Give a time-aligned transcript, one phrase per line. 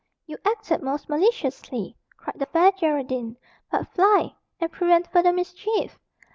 [0.25, 3.37] "You acted most maliciously," cried the Fair Geraldine;
[3.69, 5.99] "but fly, and prevent further mischief."